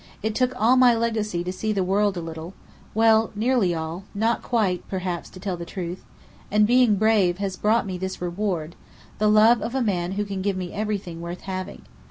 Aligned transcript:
I 0.23 0.29
took 0.29 0.59
all 0.59 0.77
my 0.77 0.97
legacy 0.97 1.43
to 1.43 1.53
see 1.53 1.71
the 1.71 1.83
world 1.83 2.17
a 2.17 2.21
little 2.21 2.55
well, 2.95 3.29
nearly 3.35 3.75
all, 3.75 4.03
not 4.15 4.41
quite, 4.41 4.81
perhaps, 4.87 5.29
to 5.29 5.39
tell 5.39 5.55
the 5.57 5.63
truth. 5.63 6.03
And 6.49 6.65
being 6.65 6.95
brave 6.95 7.37
has 7.37 7.55
brought 7.55 7.85
me 7.85 7.99
this 7.99 8.19
reward: 8.19 8.75
the 9.19 9.29
love 9.29 9.61
of 9.61 9.75
a 9.75 9.83
man 9.83 10.13
who 10.13 10.25
can 10.25 10.41
give 10.41 10.57
me 10.57 10.73
everything 10.73 11.21
worth 11.21 11.41
having. 11.41 11.83